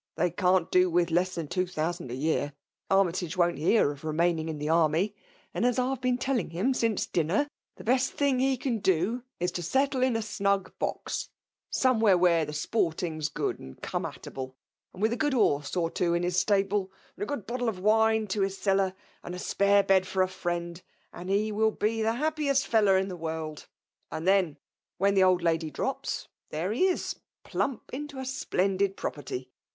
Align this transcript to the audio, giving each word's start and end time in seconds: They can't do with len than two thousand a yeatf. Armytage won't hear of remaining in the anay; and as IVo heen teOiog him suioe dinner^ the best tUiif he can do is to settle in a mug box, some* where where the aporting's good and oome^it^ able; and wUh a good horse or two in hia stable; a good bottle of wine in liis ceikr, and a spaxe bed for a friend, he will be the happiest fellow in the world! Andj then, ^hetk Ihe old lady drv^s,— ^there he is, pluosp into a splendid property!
They 0.15 0.31
can't 0.31 0.71
do 0.71 0.89
with 0.89 1.11
len 1.11 1.27
than 1.35 1.47
two 1.47 1.67
thousand 1.67 2.09
a 2.09 2.15
yeatf. 2.15 2.53
Armytage 2.89 3.37
won't 3.37 3.59
hear 3.59 3.91
of 3.91 4.03
remaining 4.03 4.49
in 4.49 4.57
the 4.57 4.65
anay; 4.65 5.13
and 5.53 5.63
as 5.63 5.77
IVo 5.77 5.99
heen 6.01 6.17
teOiog 6.17 6.51
him 6.53 6.73
suioe 6.73 7.07
dinner^ 7.11 7.47
the 7.75 7.83
best 7.83 8.17
tUiif 8.17 8.39
he 8.39 8.57
can 8.57 8.79
do 8.79 9.21
is 9.39 9.51
to 9.51 9.61
settle 9.61 10.01
in 10.01 10.15
a 10.15 10.23
mug 10.39 10.73
box, 10.79 11.29
some* 11.69 11.99
where 11.99 12.17
where 12.17 12.45
the 12.45 12.51
aporting's 12.67 13.29
good 13.29 13.59
and 13.59 13.79
oome^it^ 13.79 14.25
able; 14.25 14.55
and 14.91 15.03
wUh 15.03 15.11
a 15.11 15.15
good 15.15 15.33
horse 15.33 15.75
or 15.77 15.91
two 15.91 16.15
in 16.15 16.23
hia 16.23 16.31
stable; 16.31 16.91
a 17.15 17.23
good 17.23 17.45
bottle 17.45 17.69
of 17.69 17.77
wine 17.79 18.21
in 18.23 18.27
liis 18.27 18.57
ceikr, 18.57 18.95
and 19.23 19.35
a 19.35 19.37
spaxe 19.37 19.85
bed 19.85 20.07
for 20.07 20.23
a 20.23 20.27
friend, 20.27 20.81
he 21.27 21.51
will 21.51 21.69
be 21.69 22.01
the 22.01 22.13
happiest 22.13 22.65
fellow 22.65 22.95
in 22.95 23.07
the 23.07 23.15
world! 23.15 23.67
Andj 24.11 24.25
then, 24.25 24.57
^hetk 24.99 25.15
Ihe 25.17 25.23
old 25.23 25.43
lady 25.43 25.69
drv^s,— 25.69 26.25
^there 26.51 26.73
he 26.75 26.87
is, 26.87 27.19
pluosp 27.45 27.81
into 27.93 28.17
a 28.17 28.25
splendid 28.25 28.97
property! 28.97 29.51